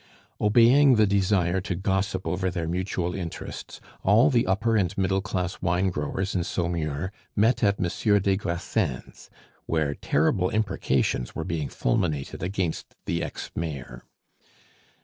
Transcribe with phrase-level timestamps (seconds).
[0.41, 5.61] Obeying the desire to gossip over their mutual interests, all the upper and middle class
[5.61, 9.29] wine growers in Saumur met at Monsieur des Grassins,
[9.67, 14.03] where terrible imprecations were being fulminated against the ex mayor.